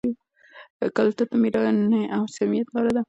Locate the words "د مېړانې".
1.31-2.03